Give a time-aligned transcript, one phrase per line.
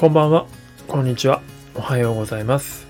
[0.00, 0.46] こんばんは、
[0.88, 1.42] こんにちは、
[1.74, 2.86] おはようございます。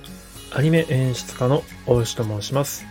[0.53, 2.87] アニメ演出家の大牛と申します。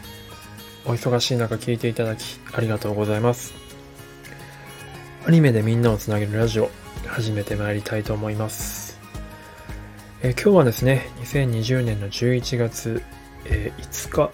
[0.84, 3.54] お忙しい中聞いていただきありがとうございます。
[5.26, 6.70] アニメでみんなをつなげるラジオ、
[7.08, 9.00] 始めてまいりたいと思います。
[10.22, 13.02] え今日はですね、2020年の11月、
[13.46, 14.32] えー5日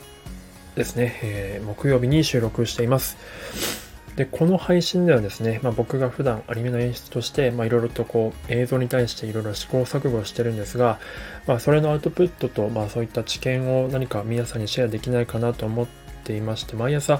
[0.73, 3.84] ですね、えー木曜日に収録しています。
[4.15, 10.99] で、この配信ではですね、まあ、僕が普段アニメの演出として、まあ、いろいろとこう映像に対していろいろ試行錯誤してるんですが、
[11.47, 15.87] まあ、それのアウトプットと、まあ、そういった知見を何か皆さんにシェアできないかなと思っ
[16.23, 17.19] ていまして、毎朝、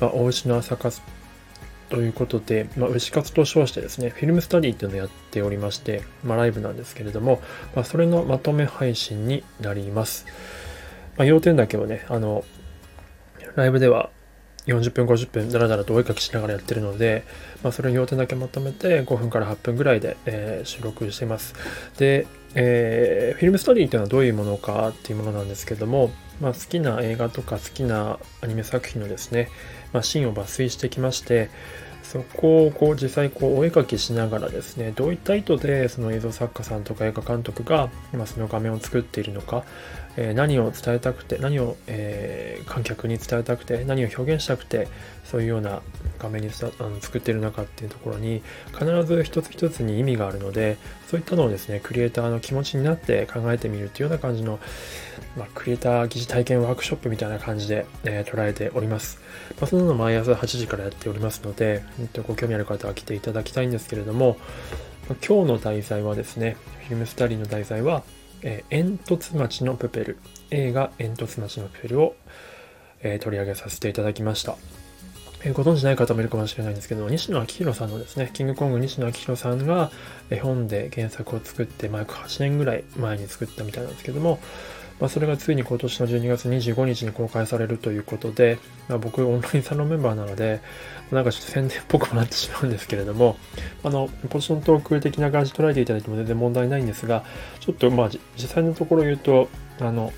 [0.00, 1.00] まあ、お牛の朝活
[1.90, 7.40] ということで、まあ、牛活と称してですね、フィルムスタディっていうのをやっておりまして、まあ、ライブなんですけれども、
[7.76, 10.26] まあ、それのまとめ配信になります。
[11.16, 12.44] まあ、要点だけをね、あの、
[13.54, 14.10] ライブでは
[14.66, 17.24] 40分、50分、だらだらとお絵かきしながらやってるので、
[17.62, 21.54] まあ、それに要点だけまとめて5分から8分ぐらいで、えー収録しています。
[21.98, 29.48] で、えーフィルムストーリーっていうのはどういうものかっていうものなんですけども、まあ、好きな映画とか好きなアニメ作品のですね、
[29.92, 31.50] まあ、シーンを抜粋してきまして、
[32.12, 39.64] そこをこう実際こうお絵かきしながらですね、どういった意図でその映像作家さんとか映画監督が今その画面を作っているのか、
[40.16, 44.88] え何を伝えたくて、何を、え観客に伝えたくて、何を表現したくて、
[45.24, 45.80] そういうような
[46.18, 48.42] 画面にあの作っている中っていうところに
[48.78, 50.76] 必ず一つ一つに意味があるので、
[51.08, 54.58] そういったのをですね、クリエイターの気持ちになって考えてみるっていうような感じの、
[55.36, 59.18] まあ、クリエイター疑似体験ワークショップみたいな感じで、え捉えております。
[59.58, 64.36] まあ、そんなの毎朝8時からやっておりますので、えっとご興味ある方は来ていただきたいんですけれども、
[65.26, 68.02] 今日の題材はですね、フィルムスタディの題材は、
[68.42, 70.18] えー煙突町のプペル、
[70.50, 72.16] 映画煙突町のプペルを、
[73.02, 74.56] えー取り上げさせていただきました。
[75.44, 79.90] えご存知ない方もいるかもしれないんですけど、西野昭弘さんのですね、キングコング西野昭弘さんが
[80.30, 84.38] 絵本で原作を作って、まあ、約8年ぐらい前に作ったみたいなんですけども、
[85.00, 88.58] まあ、それがついに今年の12月25日に公開されるということで、
[88.88, 90.60] まあ、僕オンラインサロンメンバーなので、
[91.10, 93.36] なんかちょっと宣伝っぽくもなってしまうんですけれども、
[93.82, 97.24] あの、ポジショントーク的な感じ捉えていただいても全然問題ないんですが、
[97.58, 99.48] ちょっとまあ実際のところ言うと、
[99.80, 100.12] あの、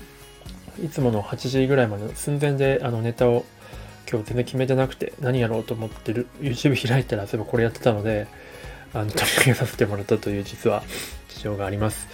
[0.83, 3.45] いつもの8時ぐらいまでの寸前であのネタを
[4.09, 8.27] 今日全然決めてなくて何やろうと思ってる YouTube 開いたらそういえばこれやってたので
[8.93, 10.83] あの取り上げさせてもらったという実は
[11.29, 12.07] 事情があります。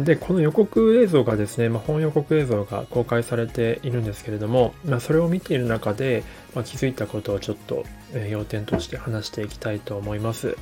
[0.00, 6.22] で、この予告映像がですね、まあ、本予告映像が公開されているんですけれども、まあ、それを見ている中で、
[6.54, 10.56] まあ、気づいたことをちょっと、えー要点として話していきたいと思います。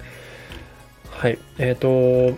[1.10, 1.38] はい。
[1.58, 2.36] えっ、と、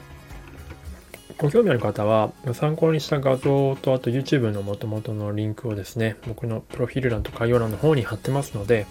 [1.38, 8.86] ご興味ある方は、参考にした画像と、あと YouTube の元々のリンクをですね、僕のプロフィール欄と概要欄の方に貼ってますので、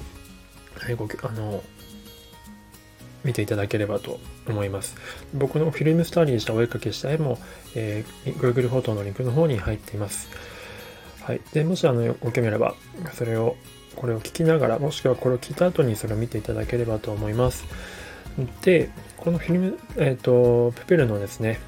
[0.80, 1.64] はい、ごあの、
[3.24, 4.96] 見ていただければと思います。
[5.34, 7.40] 僕のフィルムスタディしたお絵かきした絵も、
[7.74, 10.30] えー Google フォトのリンクの方に入っています。
[11.22, 11.42] はい。
[11.52, 12.76] で、もしあの、ご興味あれば、
[13.14, 13.56] それを、
[13.96, 17.66] これを聞きながら、もしくはこれを聞いた後にそれを見ていただければと思います。
[18.62, 21.60] で、このフィルム、えっ、と、プペルのですね、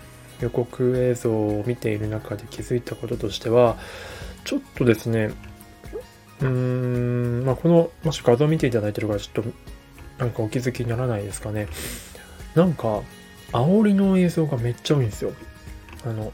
[0.41, 3.77] 予告映像を見ている中で気づいたこととしては、
[4.43, 5.31] ちょっとですね、
[6.41, 9.49] うーん、まあ、この、もし画像を見ていただいてるから、ちょっと、
[10.17, 11.67] なんかお気づきにならないですかね。
[12.55, 13.01] なんか、
[13.51, 15.31] 煽りの映像がめっちゃ多いんですよ。
[16.05, 16.31] あの、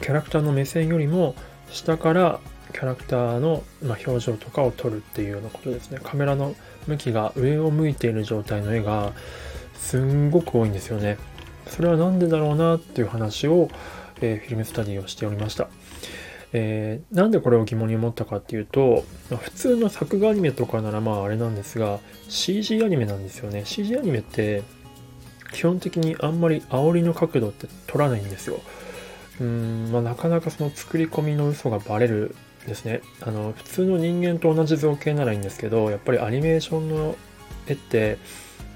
[0.00, 1.34] キャラクターの目線よりも、
[1.70, 2.40] 下から
[2.72, 5.98] キャラクターの、ま、表情とかを撮るっていうようなことですね。
[6.02, 6.54] カメラの
[6.86, 9.12] 向きが上を向いている状態の絵が、
[9.76, 11.18] すんごく多いんですよね。
[11.68, 13.68] それは何でだろうなっていう話を、
[14.20, 15.68] えーフィルムスタディをしておりました。
[16.52, 23.64] えーなんでこれを疑問に思ったかっていうと、普通の作画アニメとかならまああれなんですが、CG アニメなんですよね。
[23.64, 24.62] CG アニメって、
[25.52, 28.60] 基本的にあんまり煽りの角度って取らないんですよ。
[29.40, 32.34] うーん、まあなかなかその作り込みの嘘がバレる
[32.66, 33.00] ですね。
[33.20, 37.16] あの、普通の人間と同じ造形ならいいんですけど、やっぱりアニメーションの
[37.66, 38.18] 絵って、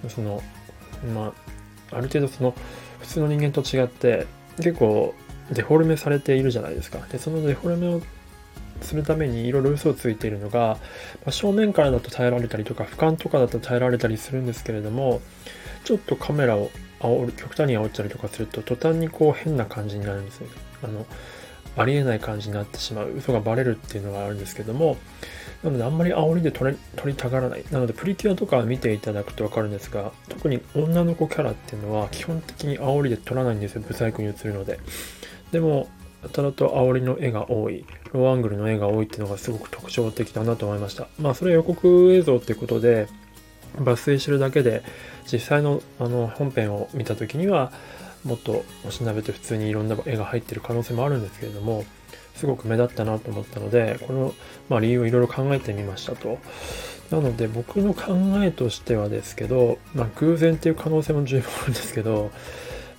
[0.08, 0.42] その、
[1.14, 1.57] まあ、
[1.90, 2.54] ある程度その、
[3.00, 4.26] 普通の人間と違って、
[4.56, 5.14] 結構
[5.52, 6.98] デフォルメされているじゃないですか。
[7.10, 8.00] で、そのデフォルメを
[8.80, 10.78] するためにいろいろ嘘をついているのが、
[11.24, 15.20] まあ正面からだと耐えられたりとか、俯瞰とかだと耐えられたりするんですけれども、
[15.84, 16.70] ちょっとカメラを
[17.00, 20.48] 煽る、極端に煽ったりとかすると、途端にこう変な感じになるんですね。
[20.82, 21.06] あの、
[21.76, 23.12] ありえない感じになってしまう。
[23.16, 24.96] 嘘がバレるっていうのがあるんですけども、
[25.62, 27.64] なのであんまり煽りで撮れ撮りたがらない。
[27.70, 33.82] なのでプリキュアとか見ていただくとわかるんですが、特に女の子キャラっていうのは基本的に煽りで撮らないんですよ。
[33.86, 34.78] ブサイクに映るので。
[35.50, 35.88] でも、
[36.22, 41.08] やたらと煽りの絵が多い、ローアングルの絵が多いっていうのがすごく特徴的だなと思いました。
[41.18, 43.08] まあそれは予告映像っていうことで、
[43.76, 44.82] 抜粋してるだけで、
[45.30, 47.72] 実際のあの本編を見た時には、
[48.24, 51.84] もっとおしなべて普通にいろんな絵が入ってる可能性もあるんですけれども、
[52.38, 54.34] すごく目立ったなと思ったので、この、
[54.68, 56.38] ま、理由をいろいろ考えてみましたと。
[57.10, 58.12] なので僕の考
[58.44, 62.30] えとしてはですけど、まあ、偶然っていう可能性も十分あるんですけど、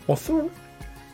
[0.08, 0.50] おそ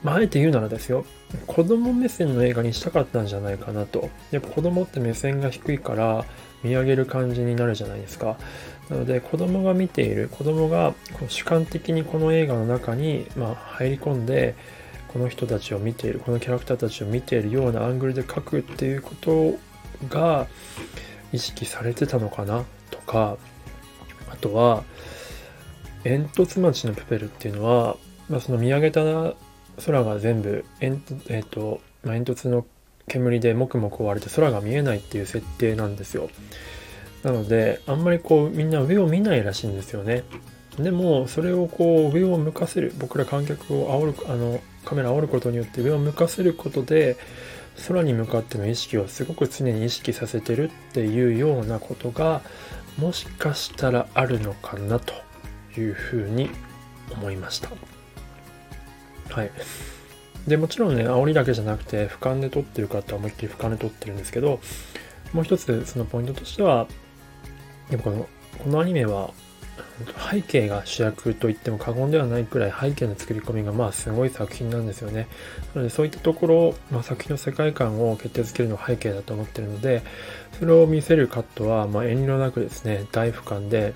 [0.04, 1.06] まあ、あえて言うならですよ、
[1.48, 4.10] 子供目線の映画にしたかったんじゃないかなと。
[4.32, 6.26] やっぱ子供って目線が低いから
[6.64, 8.38] 見上げる感じになるじゃないですか。
[8.90, 14.56] なので子供が見ている、子供がこう主観的にこの映画の中に、ま、入り込んで、
[15.16, 19.54] この人たちを見ている、このキャラクターたちを見ているようなアングルで描くっていうこと
[20.10, 20.46] が
[21.32, 23.38] 意識されてたのかなとか、
[24.30, 24.84] あとは、
[26.04, 27.96] 煙突町のプペルっていうのは、
[28.28, 29.04] まあ、その見上げた
[29.86, 32.66] 空が全部煙,、えーとまあ、煙突の
[33.08, 36.30] 煙でもくもく割れて空が見えないっていう設定なんですよ。
[37.24, 40.26] なのであんまりこうみんな上を見ないらしいんですよね。
[40.78, 47.18] でもそれをこう上を向かせる僕ら観客を煽るあのカメラを煽ることによって上を向かせることで
[47.88, 52.42] 空に向かっての意識をすごく常に意識させてるっていうようなことが
[52.98, 55.14] もしかしたらあるのかなと
[55.78, 56.50] いうふうに
[57.12, 57.70] 思いました。
[59.30, 59.52] はい。
[60.48, 64.60] で、もちろんね、煽りだけじゃなくて、俯瞰で撮ってる方は思いっきり俯瞰で撮ってるんですけど、
[65.34, 66.88] もう一つそのポイントとしては、
[67.90, 68.30] やっぱこの、
[68.60, 69.32] このアニメは、
[70.32, 75.28] 背景が主役と言っても過言ではないくらい背景の作り込みがまあすごい作品なんですよね。
[75.74, 80.04] なのでそういったところ、まあ、作品の世界観を決定づけるのは背景だと思ってるので、
[80.60, 83.94] それを見せるカットはま遠慮なくですね、大俯瞰で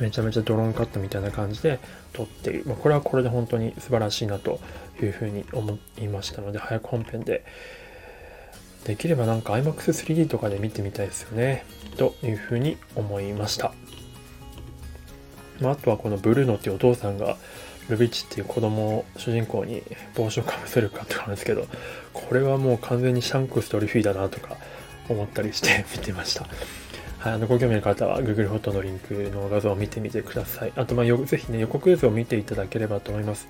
[0.00, 1.78] めちゃめちゃドローンカットみたいな感じで
[2.12, 2.64] 撮っている。
[2.66, 4.60] まあ、これはこれで本当に素晴らしいなと
[5.02, 7.44] いうふうに思いましたので、早く本編で、
[8.84, 11.64] できればなんか IMAX3D とかで見てみたいですよね。
[11.96, 13.72] というふうに思いました。
[15.60, 17.36] まあ、あとはこのブルーノっていうお父さんが、
[17.88, 19.82] ルビッチっていう子供を主人公に
[20.16, 21.66] 帽子をかぶせるかってなんですけど、
[22.12, 24.56] これはもう完全にシャンクスとリフィーだなとか
[25.08, 26.46] 思ったりして見てました。
[27.34, 30.72] あのご興味の方は Google フォトのリンクの画像を見てみてください。
[30.76, 33.48] あと、まあ、よぜひね、予告映像を見ていただければと思います。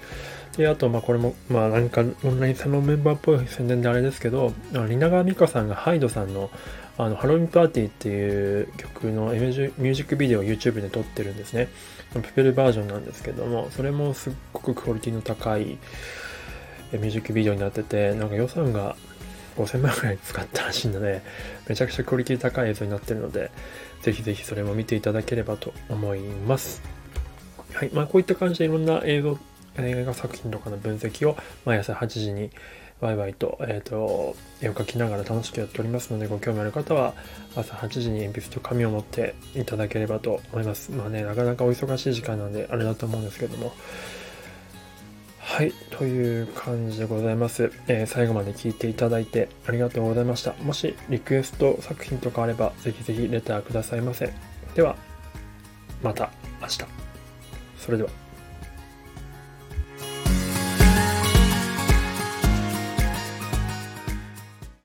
[0.56, 6.50] で、あと、まあ、これも、まあ、なんか、オンラインサロンメンバーっぽい宣伝であれですけど、あの蜷川美香さんがハイドさんの、
[6.98, 11.68] あの、ハロウィンパーティーっていう曲のミュージックビデオを YouTube で撮ってるんですね。
[12.14, 18.96] プペルバージョンなんですけども、それもすっごくクオリティの高いミュージックビデオになってて、なんか予算が
[19.56, 21.22] 5000万くらい使ったらしいので、
[21.68, 23.50] めちゃくちゃクオリティ高い映像になってるので、
[24.02, 26.82] ぜひぜひそれも見ていただければと思います。
[27.72, 27.90] はい。
[27.92, 29.38] まあ、こういった感じでいろんな映像、
[29.78, 32.50] 映画作品とかの分析を毎朝8時に
[33.00, 37.14] ワイワイと、えっ、ー、と、絵を描きながら楽しくやっておりますので、ご興味ある方は
[37.54, 40.92] 朝8時に鉛筆と紙を持っていただければと思います。
[40.92, 43.74] まあね、なかなかお忙しい時間なんであれだと思うんですけども、
[45.56, 50.52] はい、という感じでございます、えー、最後まで聞いていただいてありがとうございました。
[50.62, 54.34] もしリクエスト作品とかあれば、ぜひぜひレターくださいませ。
[54.74, 54.96] では、
[56.02, 56.30] また
[56.60, 56.84] 明日。
[57.78, 58.25] それでは。